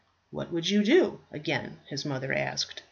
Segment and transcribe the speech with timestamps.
[0.31, 2.79] "What would you do?" again his mother asked.